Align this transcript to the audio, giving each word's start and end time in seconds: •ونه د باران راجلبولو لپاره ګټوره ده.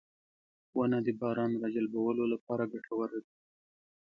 •ونه 0.77 0.97
د 1.05 1.07
باران 1.19 1.51
راجلبولو 1.63 2.23
لپاره 2.33 2.63
ګټوره 2.73 3.17
ده. 3.25 3.31